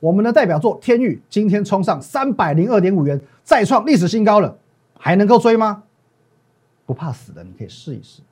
[0.00, 4.56] 我们的代表作天域今天冲上三百零二点五元，再创历史新高了，
[4.98, 5.82] 还能够追吗？
[6.86, 8.22] 不怕死的，你可以试一试。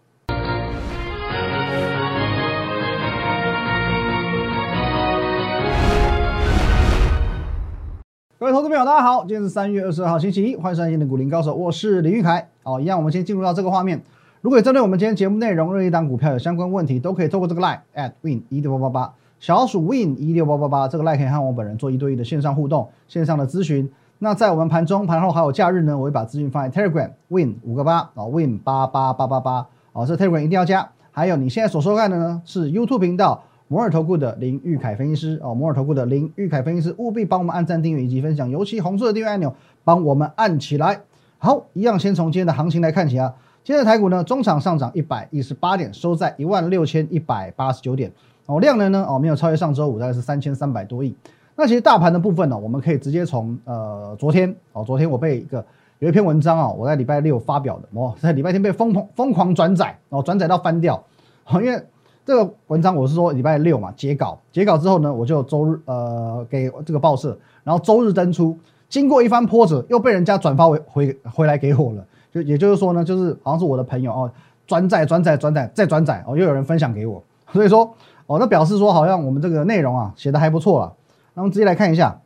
[8.38, 12.48] 各位投资朋友，大家好，今天是三月二十二号，星期一，欢迎收看今天的股林高手，我是李玉凯。
[12.62, 14.02] 好，一样，我们先进入到这个画面。
[14.40, 23.88] 如果针对我们今天节目内容，任意一档股票有相关问题，都可以透过这个 line at win 一六八八八，小老鼠 win 一六八八八，这个 line 可以和我本人做一对一的线上互动、线上的咨询。
[24.18, 30.88] 那在我们盘中、盘后还有假日呢，我会把资讯放在 Telegram win 五个八啊，win 八八八八八哦，这 Telegram 一定要加。
[31.12, 33.42] 还有你现在所收看的呢，是 YouTube 频道。
[33.70, 41.02] 摩尔投顾的林玉凯分析师哦，摩尔投顾的林玉凯分析师，务必帮我们按赞、订阅以及分享，尤其红色的订阅按钮帮我们按起来。
[41.36, 43.34] 好，一样先从今天的行情来看起啊。
[43.68, 48.10] 今天的台股呢，中场上涨一百一十八点，收在一万六千一百八十九点。
[48.46, 51.14] 哦，量能呢哦没有超越上周五，大概是三千三百多亿。
[51.54, 55.62] 那其实大盘的部分呢，我们可以直接从呃昨天哦，昨天我被一个
[55.98, 61.04] 有一篇文章啊，我在礼拜六发表的哦，在礼拜天被疯狂疯狂转载哦，转载到翻掉
[61.44, 61.78] 哦，因为。
[62.24, 74.30] 这个文章我是说礼拜六嘛截稿，截稿之后呢，我就周日呃给这个报社，然后周日登出，经过一番波折，又被人家转发回回回来给我了，就也就是说呢，就是好像是我的朋友哦
[74.66, 77.94] 转载转载转载再转载哦，又有人分享给我，所以说
[78.26, 80.94] 哦那表示说好像我们这个内容啊写的还不错了，
[81.34, 82.20] 那我们直接来看一下，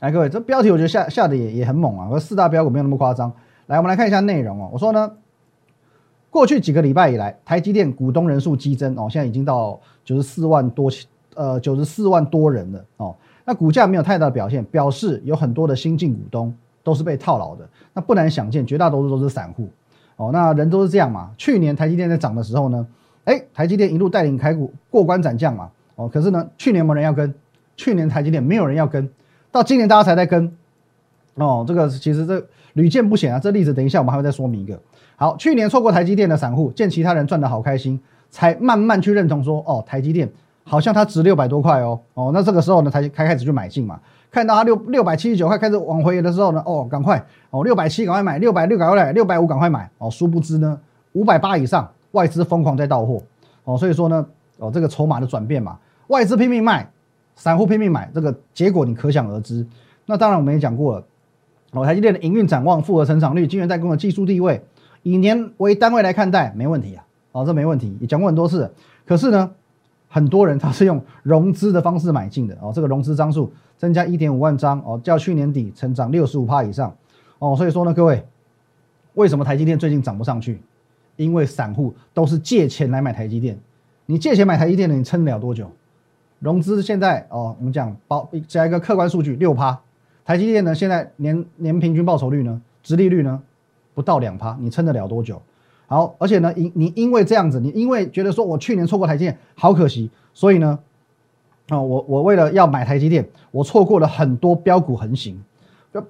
[0.00, 3.32] 来各位这标题我觉得下下的也也很猛啊，我四大标股没有那么夸张，
[3.66, 5.10] 来我们来看一下内容哦，我说呢。
[6.30, 10.90] 过去几个礼拜以来，台积电股东人数激增哦，现在已经到九十四万多，
[11.34, 13.16] 呃，九十四万多人了哦。
[13.46, 16.54] 那股价没有太大的表现，表示有很多的新进股东
[16.88, 17.68] 都是被套牢的。
[17.92, 19.68] 那不难想见，绝大多数都是散户
[20.16, 20.30] 哦。
[20.32, 21.30] 那人都是这样嘛。
[21.36, 22.86] 去年台积电在涨的时候呢，
[23.24, 26.08] 哎，台积电一路带领开股过关斩将嘛哦。
[26.08, 27.34] 可是呢，去年没人要跟，
[27.76, 29.06] 去年台积电没有人要跟，
[29.52, 30.50] 到今年大家才在跟
[31.34, 31.62] 哦。
[31.68, 33.38] 这个其实这屡见不鲜啊。
[33.38, 34.80] 这例子等一下我们还会再说明一个。
[35.16, 40.30] 好，去年错过台积电的散户见其他人赚得好开心，才慢慢去认同说，哦，台积电
[40.64, 44.00] 好像它值六百多块哦，哦，那这个时候呢，才开开始去买进嘛。
[44.30, 50.10] 看到它六六百七十九块开始往回的时候呢，哦，赶快哦，六百七赶快买，六百六赶快买，六百五赶快买哦。
[50.10, 50.78] 殊不知呢，
[51.12, 53.22] 五百八以上外资疯狂在到货
[53.64, 54.26] 哦，所以说呢，
[54.58, 55.78] 哦，这个筹码的转变嘛，
[56.08, 56.90] 外资拼命卖，
[57.36, 59.66] 散户拼命买，这个结果你可想而知。
[60.06, 61.04] 那当然我们也讲过了，
[61.72, 64.62] 哦，台积电的营运展望、复合成长率、晶圆代工的技术地位。
[65.04, 68.70] 以年为单位来看待，没问题啊，哦，这没问题，也讲过很多次。
[69.06, 69.50] 可是呢，
[70.08, 76.94] 很多人他是用融资的方式买进的哦，这个融资张数增加一点五万张哦，较去年底成长六十五帕以上
[77.38, 78.24] 哦，所以说呢，各位，
[79.14, 80.60] 为什么台积电最近涨不上去？
[81.16, 83.58] 因为散户都是借钱来买台积电，
[84.06, 85.70] 你借钱买台积电的，你撑得了多久？
[86.38, 89.80] 融资现在哦，我们讲报加一个客观数据六趴，
[90.24, 93.42] 台积电呢现在年年平均报酬率呢，殖利率呢？
[93.94, 95.42] 不到两趴，你撑得了多久？
[95.90, 100.78] 好，而且呢，因你因为这样子，你因为觉得说我去年错过台积电，好可惜，所以呢，
[101.70, 105.42] 啊，我我为了要买台积电，我错过了很多标股横行，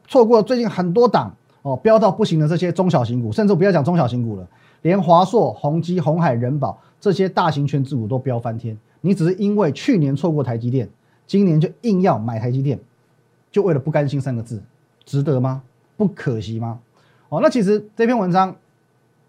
[0.08, 4.44] 错过了最近很多档哦，飙到不行的这些中小型股，甚至不要讲中小型股了，
[4.82, 8.76] 连华硕、宏基、红海、人保这些大型全资股都飙翻天。
[9.00, 10.88] 你只是因为去年错过台积电，
[11.24, 12.80] 今年就硬要买台积电，
[13.52, 14.60] 就为了不甘心三个字，
[15.04, 15.62] 值得吗？
[15.96, 16.80] 不可惜吗？
[17.28, 18.56] 哦，那其实这篇文章，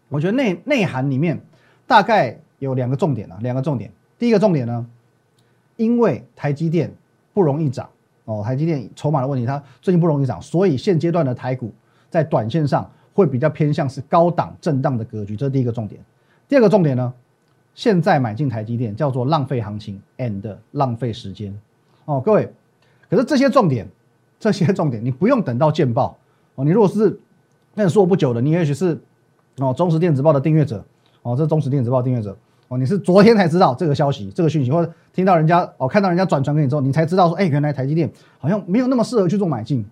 [0.10, 1.40] 我觉得内内涵里面
[1.88, 3.92] 大概有两个重点啊，两个重点。
[4.18, 4.86] 第一个重点呢，
[5.76, 6.92] 因为台积电
[7.34, 7.88] 不容易涨
[8.26, 11.72] 哦，台积电筹码的问题，它最近不容易涨，所以现阶段的台股
[12.10, 16.02] 在短线上会比较偏向是高档震荡的格局，这是第一个重点。
[16.48, 17.14] 第二个重点呢，
[17.76, 21.58] 现在买进台积电叫做浪费行情 and 浪费时间
[22.06, 22.52] 哦，各位。
[23.10, 23.88] 可是这些重点，
[24.40, 26.18] 这些重点你不用等到见报
[26.56, 27.20] 哦，你如果是。
[27.76, 29.00] 那说不久的，你也许是
[29.62, 30.84] 哦，中时电子报的订阅者
[31.22, 32.36] 哦，这是中时电子报订阅者
[32.68, 39.86] 哦，你是昨天才知道这个消息、这个讯息，或者听到人家哦，看到人家转传给你之后，你才知道说，哎，原来台积电好像没有那么适合去做买进。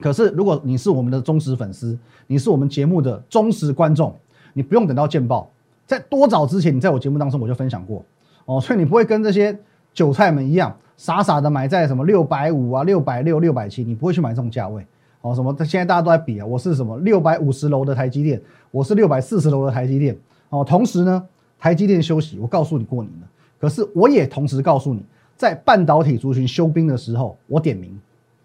[0.00, 4.14] 可是如果你是我们的忠实粉丝，你是我们节目的忠实观众，
[4.52, 5.50] 你不用等到见报，
[5.86, 8.04] 在多早之前，你在我节目当中我就分享过
[8.46, 9.56] 哦，所以你不会跟这些
[9.94, 14.84] 韭菜们一样傻傻的买在什么六百五啊、六百六、六百七，你不会去买这种价位。
[15.22, 15.56] 哦，什么？
[15.64, 18.40] 现在大家都在比啊，我是什么六百五十楼的台积电，
[18.70, 20.16] 我是六百四十楼的台积电。
[20.50, 21.26] 哦，同时呢，
[21.58, 23.26] 台积电休息，我告诉你过年了。
[23.58, 25.02] 可是我也同时告诉你，
[25.36, 27.98] 在半导体族群休兵的时候，我点名，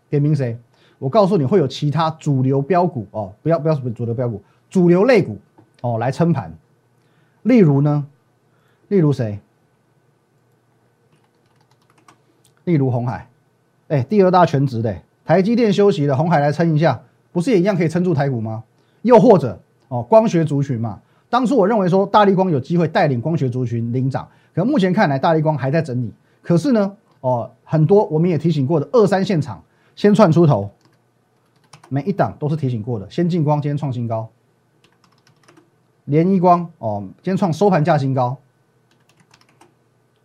[0.10, 0.58] 点名谁？
[1.00, 5.38] 我告诉你会有其他主流标股哦，不要不要什么主流标股，主流类股
[5.82, 6.56] 哦来撑盘。
[7.44, 8.06] 例如呢，
[8.88, 9.40] 例如谁？
[12.66, 13.30] 例如红海，
[13.88, 14.96] 哎，第二大全值的
[15.28, 17.02] 台积电休息了，红海来撑一下，
[17.34, 18.64] 不是也一样可以撑住台股吗？
[19.02, 19.60] 又或者
[19.90, 24.26] 哦，光学族群嘛，当初我认为说大力光有机会带领光学族群领涨，
[24.56, 26.14] 可目前看来大力光还在整理。
[26.42, 29.62] 可是呢，哦，很多我们也提醒过的二三线厂
[29.98, 30.72] 先窜出头，
[31.90, 33.10] 每一档都是提醒过的。
[33.10, 34.30] 先进光今天创新高，
[36.06, 38.38] 联一光哦，今天创收盘价新高。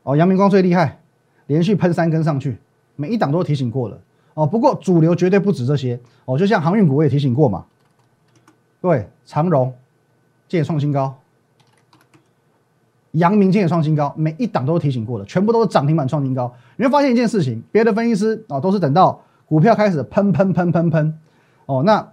[0.04, 1.00] 哦，阳明光最厉害，
[1.49, 2.58] 连续喷三根上去，
[2.94, 4.00] 每一档都提醒过了。
[4.34, 7.64] 哦，不过主流绝对不止这些哦，就像航运股我也提醒过嘛。
[8.81, 9.75] 各位，长荣
[10.49, 11.19] 今天创新高。
[13.12, 16.55] 阳明今天创新高，每一档都提醒过的，全部都是涨停板创新高。
[16.76, 21.19] 你会发现一件事情，别的分析师啊都是等到股票开始喷喷喷喷喷，
[21.67, 22.11] 哦，那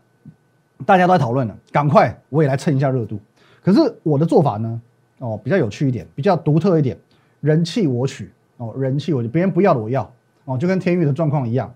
[0.85, 3.17] 大家都在讨论了，赶快我也来蹭一下热度。
[3.63, 4.81] 可是我的做法呢，
[5.19, 6.97] 哦，比较有趣一点，比较独特一点，
[7.39, 10.11] 人气我取，哦，人气我就别人不要的我要，
[10.43, 11.73] 哦，就跟天宇的状况一样，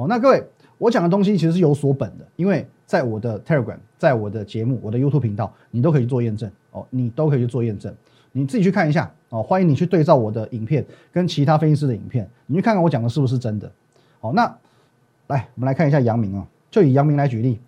[0.00, 0.42] 哦，那各位，
[0.78, 7.94] 我讲的东西其实是有所本的，因为在我的 Telegram，在我的节目，我的 YouTube 频道，你都可以去做验证，哦，你都可以去做验证。
[8.32, 13.70] 你自己去看一下哦，欢迎你去对照我的影片跟其他分析师的影片，你去看看我讲的是不是真的。
[14.20, 14.56] 好，那
[15.26, 17.60] 来我们来看一下阳明啊，就以阳明来举例，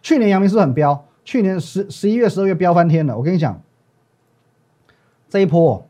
[0.00, 1.04] 去年阳明是不是很飙？
[1.22, 3.14] 去年十十一月、十二月飙翻天了。
[3.14, 3.60] 我跟你讲，
[5.28, 5.86] 这一波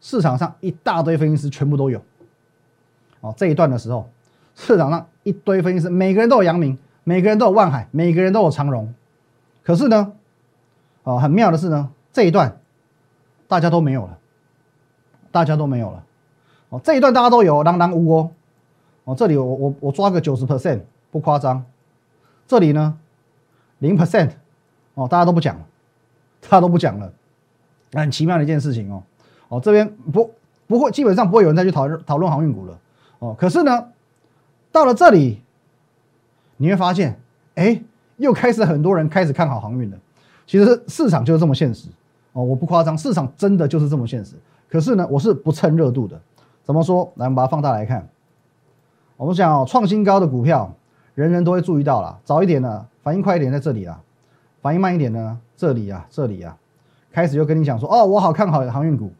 [0.00, 2.02] 市场上一大堆分析师全部都有。
[3.20, 4.10] 哦，这一段的时候，
[4.60, 8.94] 市场上一堆分析师，每个人都有阳明，每个人都有万海，每个人都有长荣。
[9.64, 10.12] 可是呢，
[11.02, 12.56] 哦，很妙的是呢，这一段。
[13.48, 14.16] 大家都没有了，
[15.32, 16.04] 大家都没有了，
[16.68, 18.30] 哦，这一段大家都有，啷啷呜哦，
[19.02, 21.64] 哦，这里我我我抓个九十 percent 不夸张，
[22.46, 22.96] 这里呢
[23.80, 24.30] 零 percent
[24.94, 25.66] 哦，大家都不讲了，
[26.42, 27.12] 大家都不讲了，
[27.92, 29.02] 很奇妙的一件事情哦，
[29.48, 30.32] 哦，这边不
[30.68, 32.78] 不会基本上不会有人再去讨论讨论航运股了，
[33.18, 33.88] 哦，可是呢，
[34.72, 35.40] 到了这里
[36.56, 37.18] 你会发现，
[37.54, 37.82] 哎，
[38.16, 39.96] 又开始很多人开始看好航运了，
[40.46, 41.88] 其实市场就是这么现实。
[42.32, 44.36] 哦，我不夸张，市场真的就是这么现实。
[44.68, 46.20] 可是呢，我是不蹭热度的。
[46.62, 47.04] 怎么说？
[47.16, 48.08] 来，我们把它放大来看。
[49.16, 50.72] 我们讲创新高的股票，
[51.16, 52.20] 人人都会注意到了。
[52.24, 54.00] 早一点呢，反应快一点在这里啊；
[54.62, 56.56] 反应慢一点呢，这里啊，这里啊，
[57.10, 59.10] 开始又跟你讲说，哦，我好看好航运股。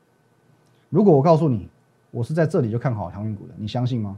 [0.89, 1.69] 如果我告诉你，
[2.13, 4.17] 我是在这里就看好航运股的，你相信吗？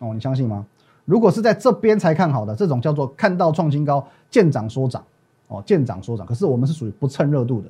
[0.00, 0.64] 哦，你相信吗？
[1.04, 5.02] 如果是在这边才看好的，这种叫做看到创新高见涨说涨，
[5.46, 6.26] 哦，见涨说涨。
[6.26, 7.68] 可是我们是属于不蹭热度的。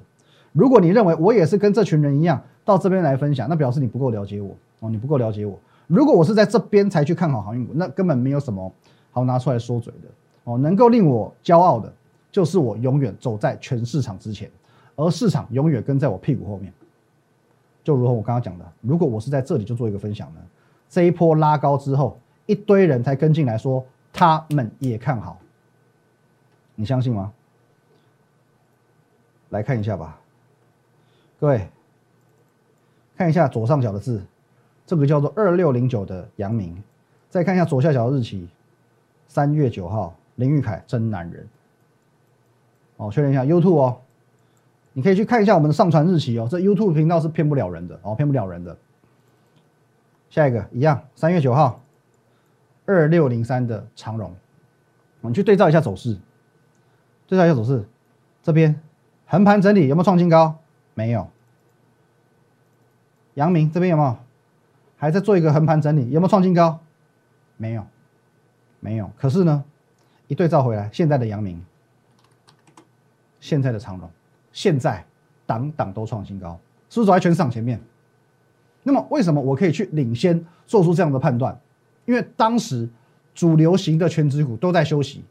[0.52, 5.58] 如果你认为我也是跟这群人一样到这边来分享，那表示你不够了解我哦，你不够了解我。
[5.86, 8.72] 如果我是在这边才去看好航运股，那根本没有什么
[9.12, 10.08] 好拿出来说嘴的
[10.44, 10.58] 哦。
[10.58, 11.92] 能够令我骄傲的，
[12.32, 14.50] 就是我永远走在全市场之前，
[14.96, 16.72] 而市场永远跟在我屁股后面。
[17.84, 20.40] 就如同我刚刚讲的，如果我是在这里就做一个分享呢，
[20.88, 25.38] 这一波拉高之后，一堆人才跟进来说他们也看好，
[26.74, 27.32] 你相信吗？
[29.50, 30.18] 来看一下吧。
[31.40, 31.68] 各位，
[33.16, 34.22] 看一下左上角的字，
[34.86, 36.82] 这个叫做二六零九的阳明。
[37.30, 38.48] 再看一下左下角的日期，
[39.26, 41.46] 三月九号，林玉凯真男人。
[42.96, 44.00] 哦，确认一下 YouTube 哦，
[44.94, 46.48] 你可以去看一下我们的上传日期哦。
[46.50, 48.76] 这 YouTube 频道是骗不了人的哦，骗不了人的。
[50.30, 51.82] 下一个一样，三月九号，
[52.86, 54.34] 二六零三的长荣，
[55.20, 56.18] 我们去对照一下走势，
[57.26, 57.88] 对照一下走势，
[58.42, 58.80] 这边
[59.26, 60.58] 横盘整理有没有创新高？
[60.94, 61.28] 没有，
[63.34, 64.16] 阳明这边有没有？
[64.96, 66.80] 还在做一个横盘整理，有没有创新高？
[67.56, 67.86] 没有，
[68.80, 69.10] 没有。
[69.16, 69.64] 可是呢，
[70.26, 71.64] 一对照回来，现在的阳明，
[73.38, 74.10] 现在的长荣，
[74.50, 75.04] 现在
[75.46, 76.58] 档档都创新高，
[76.90, 77.80] 是不是走在全市场前面？
[78.88, 81.54] 那么为什么我可以去领先做出这样的判断？
[82.06, 82.88] 因为当时
[83.34, 85.22] 主流型的全指股都在休息，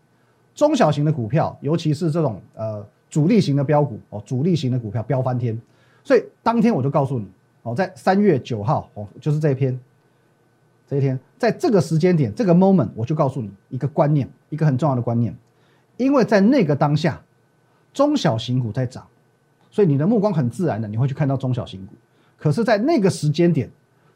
[0.53, 2.85] 中小型的股票，尤其是这种呃。
[3.09, 5.57] 主力型的标股哦，主力型的股票飙翻天，
[6.03, 7.25] 所以当天我就告诉你
[7.63, 9.79] 哦，在三月九号哦，就是这一篇，
[10.85, 15.33] 这一天，在这个时间点这个 moment，我就告诉你一个观念，一个很重要的观念，
[15.95, 17.21] 因为在那个当下，
[17.93, 19.07] 中小型股在涨，
[19.71, 21.93] 所以你的目光很自然的你会去看到中小型股，
[22.37, 23.69] 可是，在那个时间点，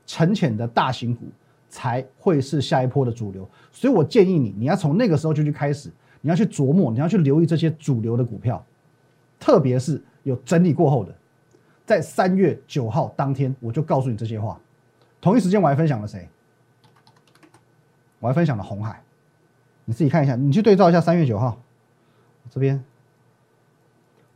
[0.05, 1.25] 沉潜的大型股
[1.67, 5.89] 才会是下一波的主流，所以我建议你，你要从那个时候就去开始，
[6.21, 8.63] 你要去琢磨，你要去留意这些主流的股票。
[9.39, 11.15] 特别是有整理过后的，
[11.83, 14.59] 在三月九号当天，我就告诉你这些话。
[15.19, 16.29] 同一时间我还分享了谁？
[18.19, 19.01] 我还分享了红海。
[19.85, 21.59] 你自己看一下，你去对照一下三月九号
[22.51, 22.83] 这边，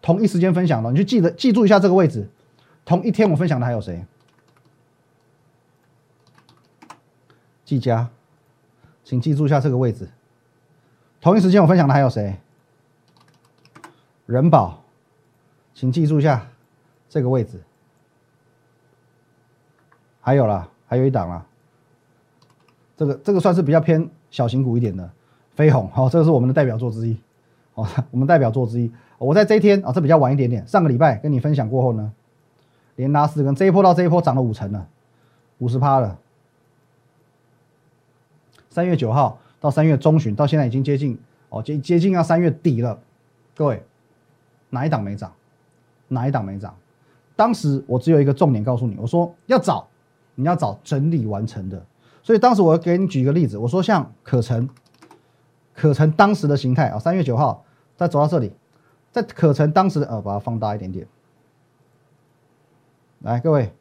[0.01, 2.27] 同一时间分享了，你就记得记住一下这个位置。
[2.85, 4.05] 同一天我分享的还有谁？
[7.65, 8.07] 技嘉，
[9.03, 10.07] 请记住一下这个位置。
[11.19, 12.37] 同一时间我分享的还有谁？
[14.27, 14.83] 人保，
[15.73, 16.47] 请记住一下
[17.09, 17.59] 这个位置。
[20.21, 21.43] 还有啦，还有一档啦。
[22.95, 25.11] 这个这个算是比较偏小型股一点的，
[25.55, 27.19] 飞鸿，好，这个是我们的代表作之一，
[27.73, 28.91] 哦，我们代表作之一。
[29.17, 32.13] 我在这一天啊，这比较晚一点点，上个礼拜跟你分享过后呢，
[32.95, 34.87] 连拉四根，这一波到这一波涨了五成了，
[35.59, 36.17] 五十趴了。
[38.69, 41.17] 三月九号到三月中旬，到现在已经接近
[41.49, 42.99] 哦，接接近要三月底了。
[43.55, 43.83] 各位，
[44.69, 45.31] 哪一档没涨？
[46.09, 46.75] 哪一档没涨？
[47.35, 49.87] 当时我只有一个重点告诉你，我说要找，
[50.35, 51.85] 你要找整理完成的。
[52.21, 54.69] 所以当时我给你举一个例子，我说像可成，
[55.73, 57.63] 可成当时的形态啊，三月九号
[57.95, 58.51] 再走到这里，
[59.11, 61.07] 在可成当时的呃，把它放大一点点，
[63.25, 63.72] 来各位，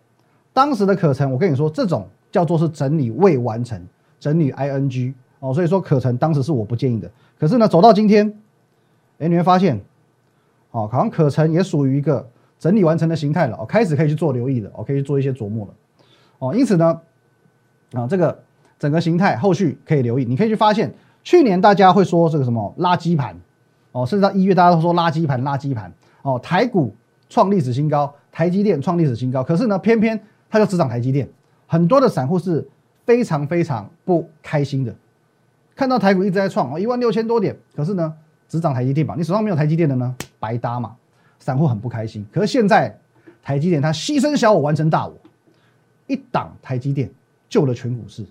[0.53, 3.81] 当时的可成，我跟你说，这种叫做是整理未完成，
[4.19, 7.11] 整理 ing 哦，所以说可成当时是我不建议的。
[7.39, 8.27] 可是呢，走到今天，
[9.19, 9.79] 哎，你会发现，
[10.71, 12.27] 哦，好像可成也属于一个
[12.59, 15.75] 整理完成的形态了，哦，开始可以去做留意了，哦，可以去做一些琢磨了，
[16.39, 17.01] 哦，因此呢。
[17.93, 18.43] 啊，这个
[18.77, 23.37] 整个形态后续可以留意，你可以去发现，去年大家会说这个什么垃圾盘，
[23.93, 26.93] 哦，甚至到一月大家都说垃圾盘，垃圾盘，哦，台股
[27.29, 31.29] 创历史新高，台积电创历史新高，可是呢，偏偏它就只涨台积电，
[31.69, 32.69] 很多的散户是
[33.07, 34.93] 非常非常不开心的，
[35.77, 38.13] 看到台股一直在创哦一万六千多点，可是呢
[38.49, 40.97] 只涨台积电吧，你手上没有台积电的呢，白搭嘛，
[41.39, 42.27] 散户很不开心。
[42.33, 42.99] 可是现在
[43.41, 45.15] 台积电它牺牲小我完成大我，
[46.09, 47.09] 一档台积电。
[47.47, 48.27] 救了全股市，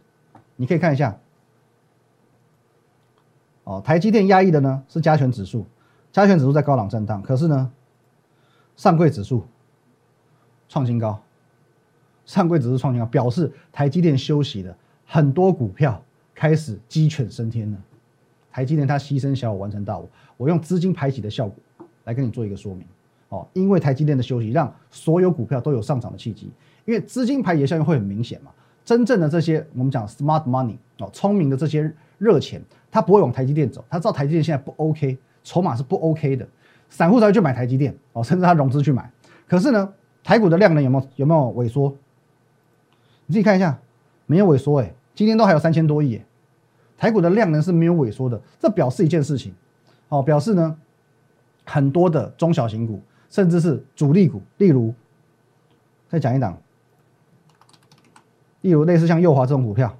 [0.57, 1.17] 你可以看一下。
[3.63, 5.65] 哦，台积电压抑的呢是加权指数，
[6.11, 7.71] 加权指数在高档震荡，可是呢，
[8.75, 9.45] 上柜指数
[10.69, 11.21] 创新高，
[12.25, 16.01] 上柜指数创新高，表示台积电休息了，很多股票
[16.33, 17.77] 开始鸡犬升天了。
[18.51, 21.55] 台积电它牺牲小我完成大我，我用资金排挤的效果
[22.03, 22.85] 来跟你做一个说明。
[23.29, 26.51] 哦，因为台积电的休息，让所有股票都有上涨的契机，
[26.85, 28.51] 因为资金排挤效应会很明显嘛。
[28.85, 36.47] 真正的这些我们讲 smart money 哦，聪明的这些热钱，他不会往台积电走，他知道台积电现在不 OK，筹码是不 OK 的，
[36.89, 39.09] 散户才会去买台积电哦，甚至他融资去买。
[39.47, 39.91] 可是呢，
[40.23, 41.89] 台股的量能有没有有没有萎缩？
[43.25, 43.79] 你自己看一下，
[44.25, 46.25] 没有萎缩哎，今天都还有三千多亿哎，
[46.97, 49.53] 台股的量能是没有萎缩的，这表示一件事情，
[50.09, 50.77] 哦，表示呢，
[51.65, 54.93] 很多的中小型股，甚至是主力股，例如
[56.09, 56.57] 再讲一档。
[58.61, 59.93] 例如类似像右华这种股票，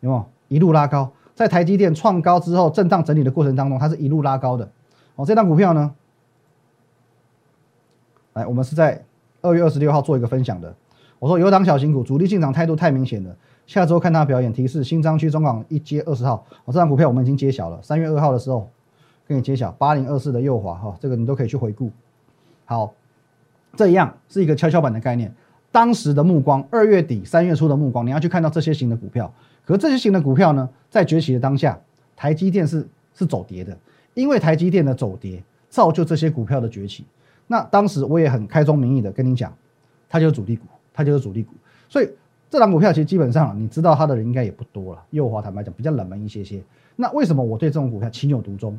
[0.00, 1.10] 有没有一路拉高？
[1.34, 4.70] 在台积电创高之后，震荡整理的过程当中，它是一路拉高的。
[5.16, 5.94] 哦，这档股票呢，
[8.34, 9.02] 来，我们是在
[9.42, 10.74] 二月二十六号做一个分享的。
[11.18, 14.52] 我说有档小型股主力进场态度太明显了，下周看他表演。
[14.52, 17.80] 提示新庄区中港一街二十号，哦，这档股票我们已经揭晓了。
[17.82, 18.68] 三月二号的时候
[19.26, 21.90] 跟你揭晓八零二四的右华哈，这个你都可以去回顾。
[22.64, 22.92] 好，
[23.76, 25.32] 这一样是一个跷跷板的概念。
[25.70, 29.32] 当时的目光，二月底三月初的目光，你要去看到这些型的股票。
[29.64, 31.78] 可这些型的股票呢，在崛起的当下，
[32.16, 33.78] 台积电是是走跌的，
[34.14, 37.04] 因为台积电的走跌，造就这些股票的崛起。
[37.46, 39.52] 那当时我也很开宗明义的跟你讲，
[40.08, 41.52] 它就是主力股，它就是主力股。
[41.88, 42.10] 所以
[42.48, 45.02] 这档股票其实基本上你知道它的人应该也不多了。
[45.10, 46.62] 右华坦白讲比较冷门一些些。
[46.96, 48.78] 那为什么我对这种股票情有独钟？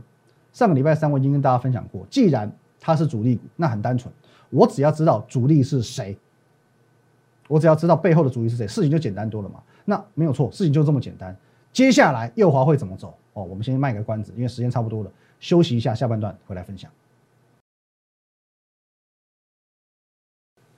[0.51, 4.13] 上个礼拜三我已经跟大家分享过，既然它是主力股，那很单纯，
[4.51, 6.17] 我只要知道主力是谁。
[7.47, 9.61] 我只要知道背后的主力是谁，事情就简单多了嘛。
[9.85, 11.35] 那没有错，事情就这么简单。
[11.71, 13.13] 接下来右华会怎么走？
[13.33, 16.89] 哦，我们先卖个关子，因为时间差不多了，休息一下，下半段回来分享。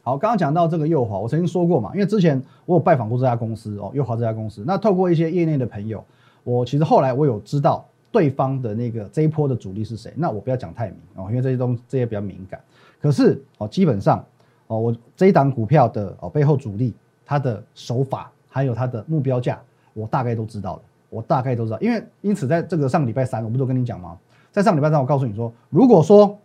[0.06, 4.64] 好，刚刚讲到这个右华，我曾经说过嘛，因为之前我有拜访过这家公司哦，右华这家公司。
[4.68, 6.04] 那透过一些业内的朋友，
[6.44, 10.14] 我其实后来我有知道对方的那个这一波的主力是谁。
[10.16, 12.62] 那我不要讲太明哦，因为这些东这些比较敏感。
[13.02, 14.24] 可是哦，基本上。
[14.68, 16.94] 哦，我这一档股票的哦背后主力，
[17.24, 19.62] 它的手法还有它的目标价，
[19.94, 20.82] 我大概都知道了。
[21.10, 24.18] 我大概都知道，因为因此在这个上礼拜三，我不都跟你讲吗？
[24.52, 26.38] 在上礼拜三，我告诉你说，如果说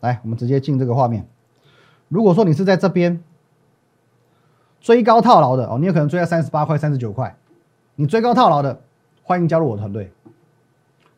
[0.00, 1.24] 来，我们直接进这个画面。
[2.08, 3.22] 如果说你是在这边
[4.80, 7.36] 追高套牢的哦，你有可能追在三十八块、三十九块，
[7.94, 8.80] 你追高套牢的，
[9.22, 10.10] 欢迎加入我团队，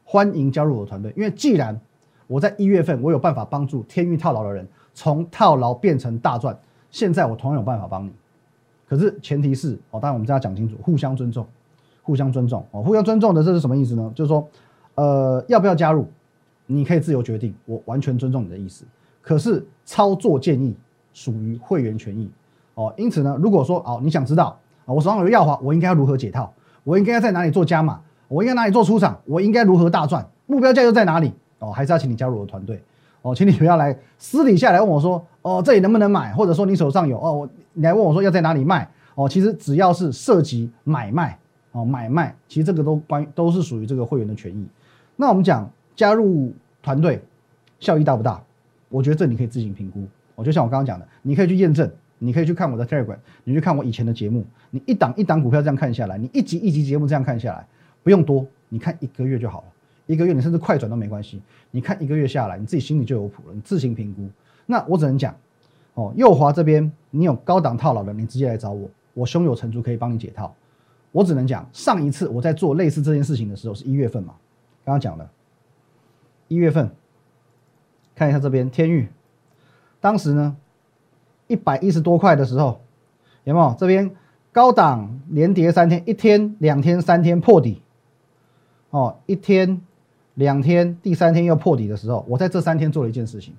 [0.04, 1.12] 欢迎加入我团队。
[1.16, 1.80] 因为既然
[2.26, 4.66] 我在一月份，我有办法帮助天域套牢的人。
[4.92, 6.58] 从套牢变成大赚，
[6.90, 8.12] 现在我同样有办法帮你，
[8.88, 11.46] 可是前提是哦，当然我们这样讲清楚，互相尊重，
[12.02, 14.12] 互相尊重哦，互相尊重的这是什么意思呢？
[14.16, 14.46] 就是说，
[14.96, 16.08] 呃，要不要加入，
[16.66, 18.84] 你可以自由决定，我完全尊重你的意思。
[19.22, 20.76] 可是操作建议
[21.12, 22.30] 属于会员权益
[22.74, 26.52] 哦，因此呢，如果说哦你想知道啊，我手上有药华，我应该要如何解套？
[26.84, 28.00] 我应该要在哪里做加码？
[28.28, 29.20] 我应该哪里做出场？
[29.26, 30.26] 我应该如何大赚？
[30.46, 31.32] 目标价又在哪里？
[31.58, 32.82] 哦，还是要请你加入我的团队
[33.22, 36.32] 哦，请你不要来私底下来问我说，哦，这里能不能买？
[36.32, 38.88] 或者说你手上有哦，你来问我说要在哪里卖？
[39.14, 41.38] 哦，其实只要是涉及买卖
[41.72, 44.66] 哦，买卖，其实这个都关都是属于这个会员的权益。
[45.16, 47.22] 那我们讲加入团队
[47.78, 48.42] 效益大不大？
[48.90, 50.06] 我觉得这你可以自行评估。
[50.34, 57.66] 我就像我刚刚讲的，你可以去验证，你可以去看我的 Telegram，你去看我以前的节目，你一档一档股票这样看下来，你一集一集节目这样看下来，
[58.02, 59.64] 不用多，你看一个月就好了。
[60.06, 64.28] 一个月你甚至快转都没关系，你看一个月下来，你自己心里就有谱了，你自行评估。
[64.66, 65.32] 那我只能讲，
[65.94, 70.52] 哦，右华这边你有高档套牢的，你直接来找我，我胸有成竹可以帮你解套。
[71.12, 74.34] 我只能讲，上一次我在做类似这件事情的时候是一月份嘛，
[74.84, 75.30] 刚刚讲了，
[76.48, 76.90] 一月份，
[78.20, 79.08] 看一下这边天域。
[79.98, 80.54] 当时呢，
[81.46, 82.78] 一百一十多块的时候，
[83.44, 84.10] 有没有这边
[84.52, 87.80] 高档连跌三天，一天、两天、三天破底，
[88.90, 89.80] 哦，一天、
[90.34, 93.54] 两天、第三天又破底的时候，我在这三天做了一件事情，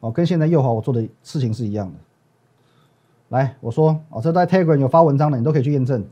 [0.00, 1.92] 哦，跟现在右华我做的事情是一样的。
[3.28, 6.02] 来，我说哦，这在 Telegram 有发文章的，你都可以去验证。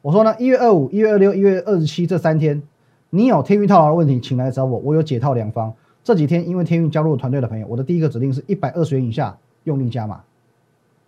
[0.00, 2.62] 我说呢，一月二五、一月二六、一月二十七这三天，
[3.10, 5.74] 你有天域套牢的问题，请来找我，我有解套良方。
[6.04, 10.22] 这几天因为天运加入团队的朋友，我的第一个指令是一百二十元以下用力加码。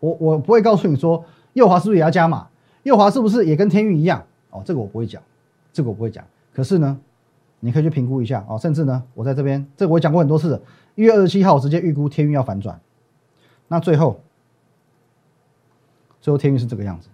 [0.00, 2.48] 我我不会告诉你说右华是不是也要加码，
[2.82, 4.24] 右华是不是也跟天运一样？
[4.50, 5.22] 哦，这个我不会讲，
[5.72, 6.24] 这个我不会讲。
[6.54, 6.98] 可是呢，
[7.60, 8.58] 你可以去评估一下哦。
[8.58, 10.60] 甚至呢，我在这边，这我讲过很多次。
[10.94, 12.80] 一月二十七号，我直接预估天运要反转。
[13.68, 14.18] 那最后，
[16.22, 17.08] 最后天运是这个样子，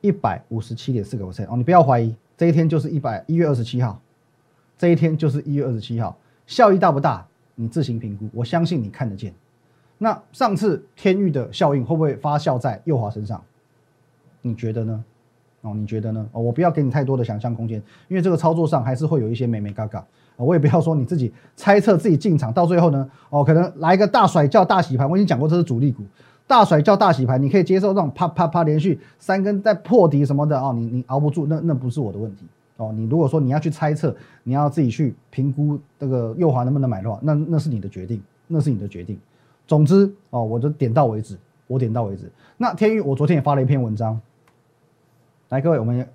[0.00, 1.56] 一百五十七点四个 percent 哦。
[1.56, 4.00] 你不要怀疑，这一天就是一百一月二十七号。
[4.78, 6.16] 这一天就是一月二十七号，
[6.46, 7.26] 效益大不大？
[7.54, 8.28] 你自行评估。
[8.32, 9.32] 我相信你看得见。
[9.98, 13.42] 那上次天域的效应会不会发酵在右华身上？
[14.42, 15.04] 你觉得呢？
[15.62, 16.28] 哦，你觉得呢？
[16.32, 20.06] 哦，我不要给你太多的想象空间，因为这个操作上还是会有一些美美嘎嘎。
[20.36, 25.08] 我也不要说你自己猜测自己进场，到最后呢，哦，可能来一个大甩叫大洗盘。
[25.08, 26.02] 我已经讲过这是主力股，
[26.46, 32.44] 大甩叫大洗盘，你可以接受这种啪啪啪连续三根在破底什么的哦，你你熬不住，那那不是我的问题。
[32.76, 39.18] 哦，你如果说你要去猜测，你要自己去评估这个右华能不能买的话，那那是你的决定，那是你的决定。
[39.66, 42.30] 总之，哦，我就点到为止，我点到为止。
[42.58, 44.20] 那天宇，我昨天也发了一篇文章，
[45.48, 46.06] 来，各位，我们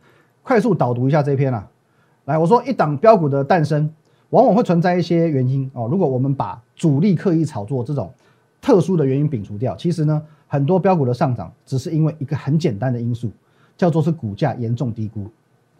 [0.43, 1.67] 快速导读一下这篇啊。
[2.25, 3.91] 来，我说一档标股的诞生，
[4.29, 5.87] 往往会存在一些原因哦。
[5.91, 8.13] 如果我们把主力刻意炒作这种
[8.61, 13.31] 特殊的原因摒除掉，其实呢，很多标股的上涨只是因为一个很简单的因素，
[13.75, 15.25] 叫做是股价严重低估。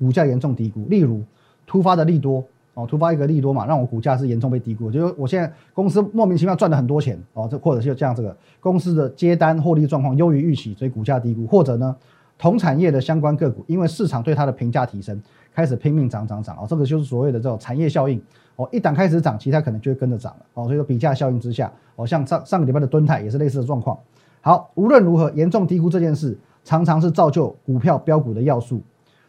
[0.02, 1.22] 股价严重低估，例如
[1.68, 4.90] 突发的利多哦，突发一个利多嘛，让我股价是严重被低估。
[4.90, 11.46] 就是我现在公司莫名其妙赚了很多钱哦，这或者是像，这个公司的接单获利状况优于预期，所以股价低估。
[11.46, 11.96] 或者呢，
[12.40, 15.22] 同产业的相关个股，因为市场对它的评价提升，
[15.54, 18.20] 开始拼命涨涨涨哦，这个就是所谓的这种产业效应
[18.56, 18.68] 哦。
[18.72, 20.64] 一旦开始涨，其他可能就会跟着涨了哦。
[20.64, 23.96] 所以说比价效应之下，哦，像上上个礼拜的敦泰也是类似的状况。
[24.40, 28.82] 好，无论如何，严重低估这件事，常常是造就股票标股的要素。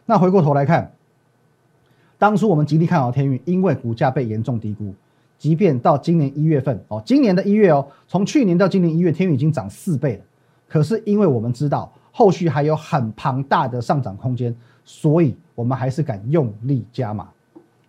[0.05, 0.91] 那回过头来看，
[2.17, 4.93] 当初我们极力看好天运，因为股价被严重低估，
[5.37, 10.23] 即便到今年一月份哦，今年的一月哦，从去年到今年一月，天宇已经涨四倍了。
[10.67, 17.29] 可是因为我们知道后续还有很庞大的上涨空间，所以我们还是敢用力加码。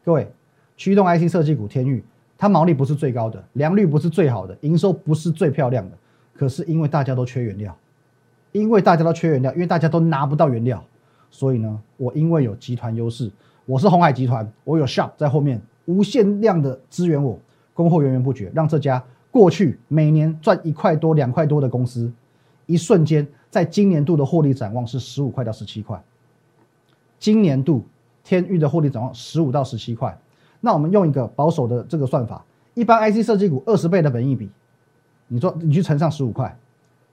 [0.04, 0.30] 各位，
[0.76, 2.02] 驱动 IC 设计股天运，
[2.36, 5.96] 它毛利不是最高的，良率不是最好的，营收不是最漂亮的，
[6.36, 7.76] 可是因为大家都缺原料，
[8.52, 10.84] 因为大家都缺原料，因为大家都拿不到原料。
[11.34, 13.28] 所以呢，我因为有集团优势，
[13.66, 17.36] 我是红海集团，我有 shop 在后面无限量的支援我，
[17.72, 22.08] 供货源源不绝，让这家过去每年赚一块多、两块多的公司，
[22.66, 26.00] 一瞬间在今年度的获利展望是十五块到十七块。
[27.18, 27.84] 今年度
[28.22, 30.16] 天域的获利展望十五到十七块，
[30.60, 32.44] 那我们用一个保守的这个算法，
[32.74, 34.48] 一般 IC 设计股二十倍的本益比，
[35.26, 36.56] 你说你去乘上十五块，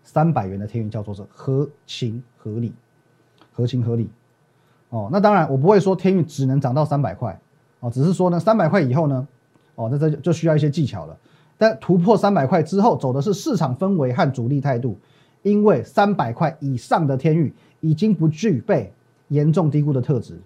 [0.04, 2.72] 三百元的天域叫做是合情合理。
[3.54, 4.10] 合情合理，
[4.90, 7.40] 哦，那当然我不会说天运只能涨到三百块，
[7.80, 9.28] 哦，只是说呢三百块以后呢，
[9.76, 11.18] 哦，那这就需要一些技巧了。
[11.58, 14.98] 但突破三百块之后，走的是市场氛围和主力态度，
[15.44, 18.92] 因为三百块以上的天运已经不具备
[19.28, 20.40] 严重低估的特质。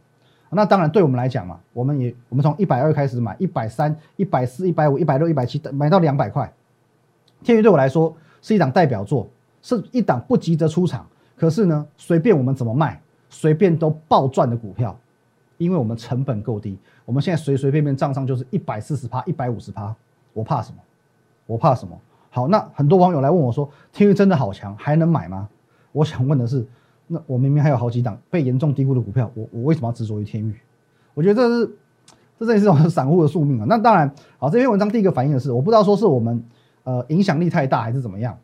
[0.49, 6.51] 那当然对我们来讲嘛，我们也我们从一百二开始买，一百三、一百四、一百五、一百六、一百七，买到两百块，
[7.43, 9.27] 天运对我来说是一档代表作，
[9.61, 11.05] 是一档不急着出场。
[11.35, 14.97] 可是呢，随便我们怎么卖，随便都暴赚的股票，
[15.57, 16.77] 因为我们成本够低。
[17.05, 19.95] 我们现在随随便便账上就是一百四十趴、一百五十趴，
[20.33, 20.77] 我怕什么？
[21.45, 21.95] 我怕什么？
[22.29, 25.47] 好，那很多网友来问我说：“天宇真的好强，还能买吗？”
[25.93, 26.65] 我想问的是，
[27.07, 30.53] 那我明明还有好几档被严重低估的股票，我我为什么要执着于天宇？
[31.13, 31.71] 我觉得这是
[32.39, 33.65] 这真是种散户的宿命啊。
[33.69, 36.43] 那当然，好，这篇文章第一个反映的是，我不知道说是我们
[36.83, 38.37] 呃影响力太大还是怎么样，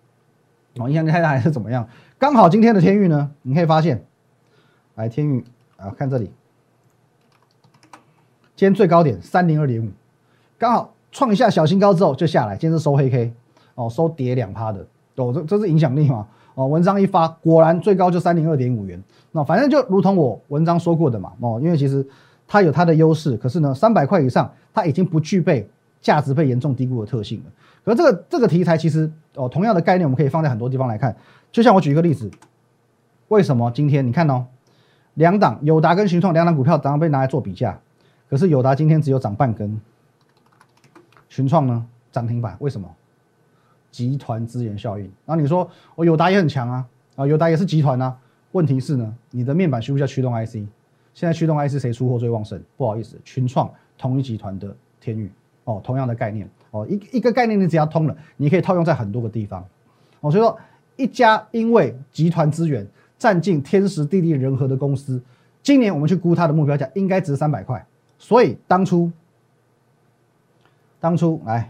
[0.77, 1.85] 哦，影响力太大还是怎么样？
[2.21, 4.05] 刚好今天的天域呢，你可以发现，
[4.93, 5.43] 来天域
[5.75, 6.25] 啊，看这里，
[8.55, 9.89] 今天最高点三零二点五，
[10.59, 13.33] 刚好创一下小新高之后就下来，今天是收黑 K，
[13.73, 16.27] 哦，收跌两趴的，哦，这这是影响力嘛？
[16.53, 19.01] 哦，文章一发，果然最高就三零二点五元。
[19.31, 22.07] 那反正就如同我文章说过的嘛，哦，因为其实
[22.47, 25.67] 它有它的优势，可是呢，三百块以上它已经不具备
[26.01, 27.51] 价值被严重低估的特性了。
[27.85, 31.15] 可这个这个题材其实哦，同样的概念我们可以放在很多地方来看。
[31.51, 32.29] 就像我举一个例子，
[33.27, 34.45] 为什么今天你看哦，
[35.13, 37.79] 两档友达跟群创两档股票当然被拿来做比价，
[38.29, 39.79] 可是友达今天只有涨半根，
[41.29, 42.89] 群创呢涨停板，为什么？
[43.91, 46.85] 集团资源效应，然后你说我友达也很强啊，
[47.17, 48.17] 啊友达也是集团啊，
[48.53, 50.53] 问题是呢，你的面板需不需要驱动 IC？
[51.13, 52.63] 现在驱动 IC 谁出货最旺盛？
[52.77, 55.29] 不好意思，群创同一集团的天宇
[55.71, 59.65] 哦，同样的概念哦，一一个概念你只要通了，你可以套用在很多个地方
[60.19, 60.57] 哦，所以说
[60.95, 62.85] 一家因为集团资源
[63.17, 65.21] 占尽天时地利人和的公司，
[65.63, 67.85] 今年我们去估它的目标价应该值三百块，
[68.17, 69.11] 所以当初
[70.99, 71.69] 当初来。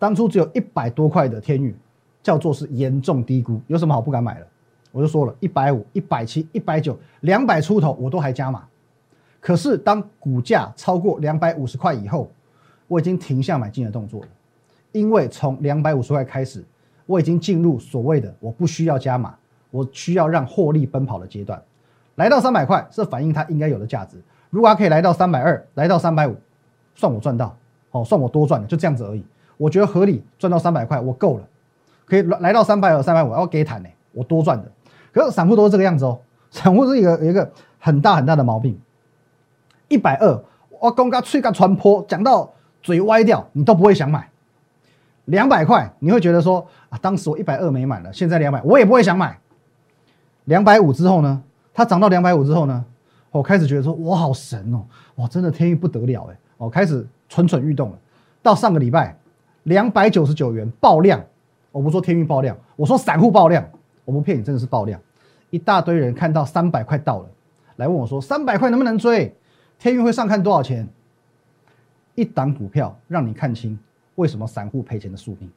[0.00, 1.74] 当初只有一百多块的天宇，
[2.22, 4.46] 叫做是严重低估，有什么好不敢买了？
[4.92, 8.62] 我就说了，一百五、一百七、一百九、两百出头，我都还加码。
[9.40, 12.30] 可是当股价超过两百五十块以后，
[12.88, 14.28] 我已经停下买进的动作了，
[14.92, 16.64] 因为从两百五十块开始，
[17.06, 19.34] 我已经进入所谓的我不需要加码，
[19.70, 21.62] 我需要让获利奔跑的阶段。
[22.16, 24.16] 来到三百块是反映它应该有的价值，
[24.50, 26.34] 如果它可以来到三百二，来到三百五，
[26.94, 27.56] 算我赚到，
[27.92, 29.24] 哦，算我多赚了，就这样子而已。
[29.56, 31.44] 我觉得合理赚到三百块，我够了，
[32.06, 34.70] 可以来到三百二、三百五，要给坦呢，我多赚的。
[35.12, 36.18] 可是散户都是这个样子哦，
[36.50, 38.78] 散户是一个有一个很大很大的毛病。
[39.88, 40.44] 一百二，
[40.80, 44.28] 我刚刚吹个传播，讲到嘴歪掉，你都不会想买。
[45.26, 49.38] 两百块，你会觉得说啊，当时我一百二没买了，现在两百，我也不会想买。
[50.44, 51.42] 两百五之后呢，
[51.74, 52.84] 它涨到两百五之后呢，
[53.30, 54.84] 我开始觉得说，我好神哦，
[55.16, 57.98] 哇，真的天意不得了哎，我开始蠢蠢欲动了。
[58.42, 59.16] 到上个礼拜。
[59.64, 61.22] 两百九十九元爆量，
[61.72, 63.62] 我不说天运爆量，我说散户爆量，
[64.06, 64.98] 我不骗你，真的是爆量。
[65.50, 67.26] 一大堆人看到三百块到了，
[67.76, 69.36] 来问我说三百块能不能追？
[69.78, 70.88] 天运会上看多少钱？
[72.18, 73.78] 一档股票让你看清
[74.16, 75.48] 为什么散户赔钱的宿命。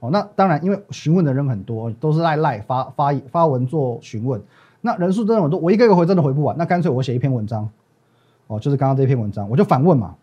[0.00, 4.42] 哦，那当然，因为询问的人很多，都是赖赖发发发文做询问，
[4.80, 7.70] 那人数真的很多，我一个个回真的回不完，那干脆我写一篇文章，
[8.48, 10.16] 哦，就是刚刚这篇文章，我就反问嘛，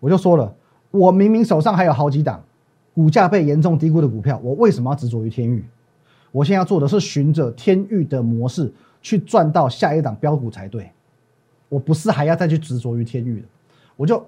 [0.00, 0.54] 我就说了。
[0.90, 2.40] 我明明手上还有好几档
[2.94, 5.64] 股价被严重低估的股票，我为什么要执着于天域？
[6.30, 10.88] 我现在要做的是循着天域的模式去赚到下一档标股才对。
[11.68, 13.46] 我不是还要再去执着于天域的，
[13.96, 14.24] 我就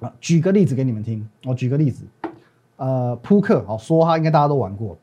[0.00, 1.28] 啊举个例子给你们听。
[1.44, 2.04] 我举个例子，
[2.76, 4.96] 呃，扑克好说哈，应该大家都玩过。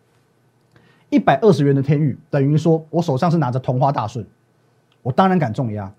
[1.10, 4.26] 一百二十元的天域等于说我手上是拿着同花大顺，
[5.02, 5.94] 我当然敢重压。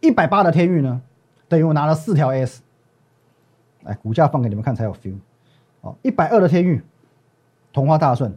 [0.00, 1.00] 一百八的天域呢，
[1.48, 2.62] 等于我拿了四条 S。
[3.84, 5.14] 哎，股价放给你们看才有 feel。
[5.80, 6.82] 哦，一百二的天域，
[7.72, 8.36] 同花大顺，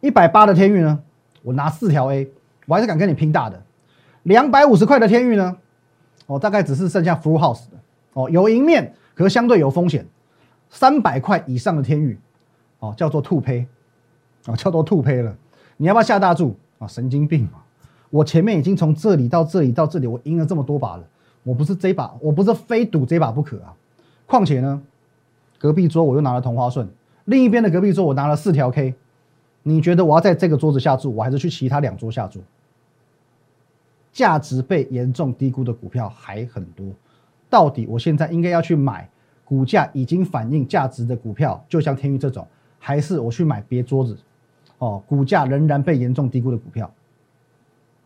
[0.00, 1.00] 一百八的天域呢？
[1.42, 2.30] 我拿四条 A，
[2.66, 3.62] 我还是敢跟你拼大的。
[4.24, 5.56] 两百五十块的天域呢？
[6.26, 7.78] 哦，大概只是剩下 full house 的。
[8.12, 10.06] 哦，有赢面，可是相对有风险。
[10.70, 12.18] 三百块以上的天域，
[12.78, 13.66] 哦，叫做兔胚，
[14.46, 15.36] 哦，叫做兔胚了。
[15.76, 16.56] 你要不要下大注？
[16.78, 17.62] 啊，神经病嘛！
[18.08, 21.04] 我前面已经从这里到这里到这里，我赢了这么多把了，
[21.42, 23.74] 我不是这把，我不是非赌这把不可啊！
[24.24, 24.80] 况且呢？
[25.58, 26.88] 隔壁桌我又拿了同花顺，
[27.26, 28.94] 另一边的隔壁桌我拿了四条 K，
[29.64, 32.40] 你觉得我要在这个桌子下注，我还是去其他两桌下注？
[34.14, 36.86] 价值被严重低估的股票还很多，
[37.50, 39.06] 到底我现在应该要去买
[39.44, 42.46] 股价已经反映价值的股票，就像天宇这种，
[42.78, 44.16] 还是我去买别桌子？
[44.78, 46.90] 哦，股价仍然被严重低估的股票？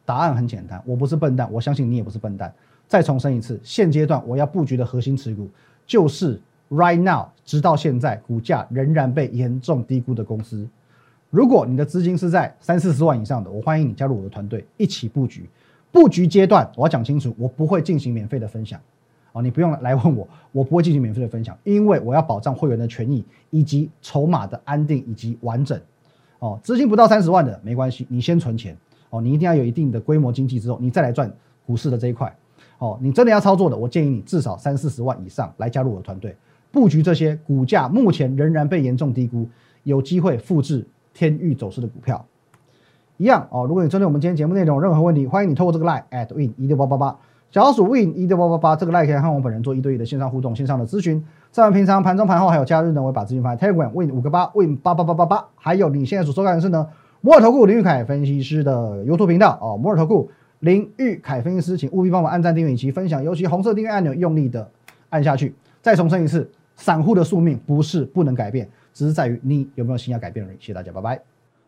[0.04, 2.52] 答案很简单，我不是笨蛋，我相信你也不是笨蛋。
[2.88, 5.48] 再重申一次，现阶段我要布局的核心持股
[5.86, 6.40] 就是。
[6.70, 10.66] Right now，直到现在，股价仍然被严重低估的公司。
[11.28, 15.48] 如果你的资金是在三四十万以上的，我欢迎你加入我的团队，一起布局。
[15.92, 18.80] 布局阶段，我要讲清楚，我不会进行免费的分享。
[19.34, 25.78] 哦，你不用来问我，我不会进行免费的分享，因为我要保障会员的权益以及筹码的安定以及完整。
[26.38, 28.76] 哦，资金不到三十万的没关系，你先存钱。
[29.10, 31.32] 哦，你一定要有一定的规模经济之后，你再来赚
[31.66, 32.32] 股市的这一块。
[32.78, 36.36] 哦，你真的要操作的，我建议你至少三四十万以上来加入我的团队。
[36.70, 39.48] 布局这些股价目前仍然被严重低估，
[39.82, 42.24] 有机会复制天域走势的股票。
[43.16, 43.64] 一样哦。
[43.66, 47.16] 如果你针对我们今天节目内容有任何问题，欢迎你透过这个 line at win 一六八八八，
[47.54, 51.24] 小鼠 win 一六八八八这个 like 可以和我本人做一对一的线上互动、线上的咨询。
[51.52, 56.88] 在我们平常盘中、盘后还有假日呢，我会把资讯放在 Telegram win 五个八 win 八八八八八，还有你现在所收看的是呢
[57.20, 64.68] 摩尔投顾林玉凯分析师的 YouTube 频道哦，摩尔投顾林玉凯分析师，请务必帮我按赞、订阅以及分享，尤其红色订阅按钮用力的
[65.10, 65.54] 按下去。
[65.80, 70.56] 再重申一次，散户的宿命不是不能改变，只是在于你有没有心要改变而已。
[70.58, 71.33] 谢谢大家，拜拜。